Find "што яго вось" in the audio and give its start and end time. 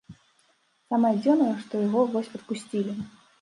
1.67-2.33